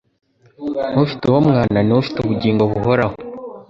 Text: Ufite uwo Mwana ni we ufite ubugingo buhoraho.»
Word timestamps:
Ufite 1.03 1.23
uwo 1.25 1.39
Mwana 1.47 1.77
ni 1.85 1.93
we 1.93 1.99
ufite 2.03 2.17
ubugingo 2.19 2.61
buhoraho.» 2.71 3.15